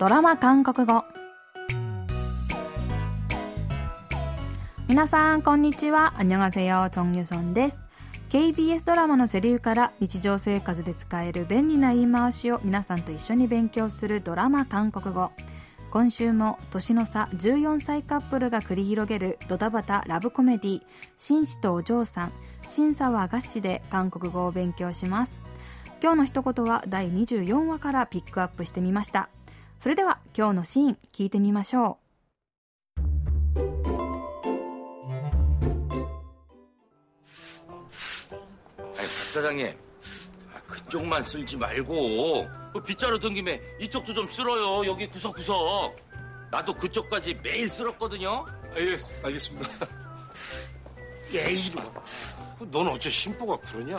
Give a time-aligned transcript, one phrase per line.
[0.00, 1.04] ドラマ韓国語。
[4.88, 6.14] 皆さんこんにちは。
[6.16, 7.78] アニョガセヨチョンユソンです。
[8.30, 15.32] KBS ドラマのセリフから日常生活で使える便利な言い回しを皆さんと一緒に勉強するドラマ韓国語。
[15.90, 20.82] 今週も年の差14歳カップルが繰り広げるドタバタラブコメディ
[21.18, 22.32] 紳士とお嬢さん
[22.66, 25.42] 審査は合詞で韓国語を勉強します。
[26.02, 29.28] 今日の一言は第24話からピックアップしてみました。
[29.79, 32.05] それでは今日のシーン聞いてみましょう
[38.79, 39.67] 아니, 박 사장님.
[40.53, 44.85] 아, 그쪽만 쓸지 말고 그 빗자루 든 김에 이쪽도 좀 쓸어요.
[44.89, 45.95] 여기 구석구석.
[46.51, 48.45] 나도 그쪽까지 매일 쓸었거든요.
[48.45, 49.69] 아, 예, 알겠습니다.
[51.33, 51.75] 예, 이리
[52.71, 53.97] 넌 어째 심보가 그러냐?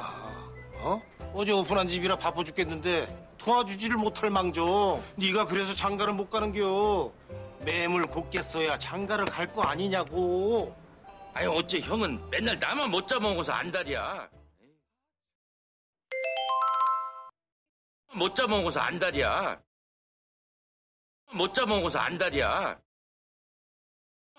[0.79, 1.03] 어?
[1.35, 5.03] 어제 오픈한 집이라 바빠 죽겠는데 도와주지를 못할 망정.
[5.17, 7.13] 네가 그래서 장가를 못 가는겨.
[7.65, 10.75] 매물 곱게 써야 장가를 갈 거 아니냐고.
[11.35, 14.31] 아니 어째 형은 맨날 나만 못 잡아먹어서 안달이야.
[18.15, 19.61] 못 잡아먹어서 안달이야.
[21.35, 22.79] 못 잡아먹어서 안달이야.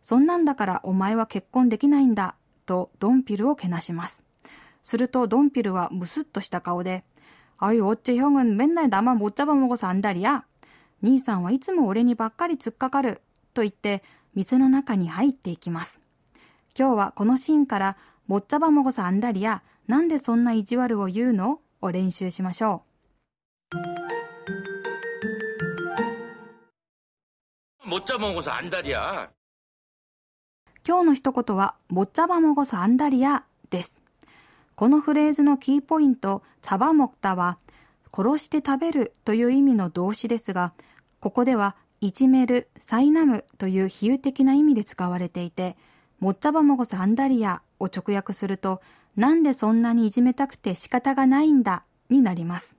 [0.00, 2.34] そんなんだからお前は結婚できないんだ、
[2.66, 4.24] とドンピルをけなします。
[4.82, 7.04] するとドンピルはムスッとした顔で、
[7.58, 10.44] あい、おっち형은맨날나만못잡아먹어서안달이야
[11.02, 13.22] 兄さんはいつも俺にばっかり突っかかる、
[13.57, 14.03] と言って
[14.35, 15.99] 店の中に入っていきます。
[16.77, 17.97] 今日はこのシーンから、
[18.27, 21.59] ぼっちゃばもごさあんだりや、なんでそんな意地悪を言うの？
[21.81, 22.83] を練習しましょ
[23.73, 23.77] う。
[27.89, 29.31] ぼっちゃばもごさんだりや。
[30.87, 33.97] 今日の一言は、ぼっちゃばもごさあんだりやです。
[34.75, 37.57] このフレーズのキーポイント、サバモクタは、
[38.15, 40.73] 殺して食べるという意味の動詞ですが、
[41.19, 45.75] ここではいじめる、苛むという比喩的な意味で使われていて、
[46.19, 48.81] もっちゃばもごそあんだりやを直訳すると、
[49.15, 52.75] なんでそんなにいじめたくて仕方がないんだになります。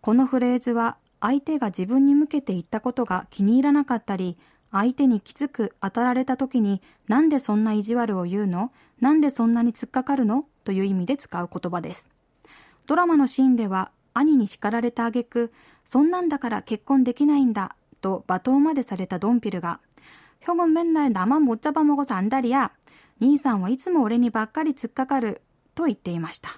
[0.00, 4.38] このフレーズは、相手が自分に向けて言ったことが気に入らなかったり、
[4.70, 8.70] 相手にきつく当たられた時になんでそんな意地悪を言うの？
[9.00, 10.44] なんでそんなに突っかかるの？
[10.64, 12.08] という意味で使う言葉です。
[12.86, 15.52] ドラマのシーンでは兄に叱られた挙句、
[15.84, 19.79] そんなんだから結婚できないんだと罵倒までされたドンピルが、
[20.41, 22.71] 형은맨날나만못잡아먹어서안달이야
[23.21, 25.41] 兄さんはいつも俺にばっかり突っかかる
[25.75, 26.49] と言っていました。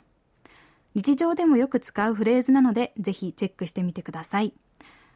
[0.96, 4.54] 日常でもよく使うフレーズなのでぜひチェックしてみてください。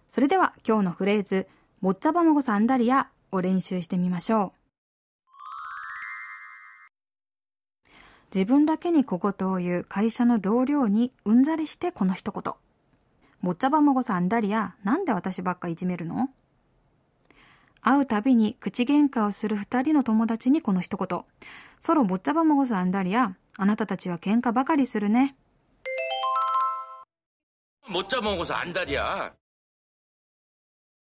[0.07, 1.47] それでは今日のフレーズ、
[1.81, 4.59] 못 잡아 먹어서 안달이야を練習してみましょう。
[8.35, 12.53] 自分だけに小言を言う会社の同僚にうんざりしてこの一言。
[13.44, 16.30] もっちゃばもごさんだりや、なんで私ばっかいじめるの？
[17.82, 21.24] 会うたびに口喧嘩をする二人の友達にこの一言。
[21.78, 25.36] ソロもっちゃばもごさんだりや、あなたたちは喧嘩ばかりするね。
[27.86, 29.34] もっちゃもごさんだりや？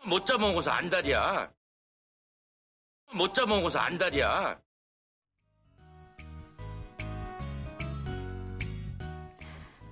[0.05, 1.49] もっちゃもごさんだりや？
[3.13, 4.59] もっちゃもごさんだりや？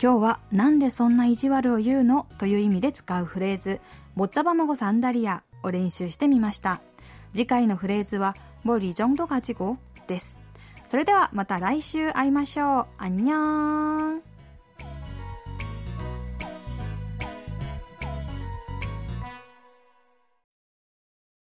[0.02, 3.82] 今日はなんでそんな意地悪を言うのという意味で使うフレーズ、
[4.14, 6.81] もっちゃばまごサンダリアを練習してみました。
[7.35, 9.76] 次回のフレーズは、もリジョンドガチゴ
[10.06, 10.38] です。
[10.88, 12.87] それではまた来週会いましょう。
[12.97, 14.09] あんにゃーん。